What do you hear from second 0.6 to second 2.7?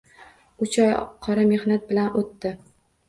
Uch oy qora mehnat bilan o‘tdi.